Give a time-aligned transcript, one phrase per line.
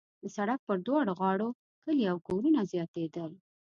[0.21, 1.49] د سړک پر دواړو غاړو
[1.83, 3.31] کلي او کورونه زیاتېدل.